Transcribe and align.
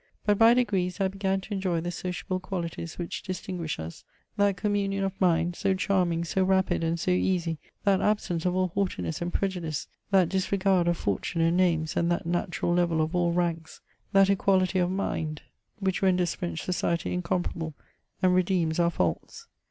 But 0.25 0.39
by 0.39 0.55
degrees 0.55 0.99
I 0.99 1.09
began 1.09 1.41
to 1.41 1.53
enjoy 1.53 1.79
the 1.79 1.91
sociable 1.91 2.39
qualities 2.39 2.97
which 2.97 3.21
distinguish 3.21 3.77
us, 3.77 4.03
that 4.35 4.57
communion 4.57 5.03
of 5.03 5.21
minds, 5.21 5.59
so 5.59 5.75
charming, 5.75 6.23
so 6.25 6.43
rapid, 6.43 6.83
and 6.83 6.99
so 6.99 7.11
easy, 7.11 7.59
that 7.83 8.01
absence 8.01 8.43
of 8.47 8.55
all 8.55 8.69
haughtiness 8.69 9.21
and 9.21 9.31
prejudice, 9.31 9.87
that 10.09 10.27
disregard 10.29 10.87
of 10.87 10.97
fortune 10.97 11.41
and 11.41 11.55
names, 11.57 11.95
and 11.95 12.11
that 12.11 12.25
natural 12.25 12.73
level 12.73 12.99
of 12.99 13.13
all 13.13 13.31
ranks; 13.31 13.79
that 14.11 14.27
equality 14.31 14.79
of 14.79 14.89
mind, 14.89 15.35
d 15.35 15.41
CHATEAUBRIAND. 15.41 15.41
453 15.83 15.85
which 15.85 16.01
renders 16.01 16.33
French 16.33 16.61
society 16.63 17.13
incomparable, 17.13 17.75
and 18.23 18.33
redeems 18.33 18.79
our 18.79 18.89
faults. 18.89 19.45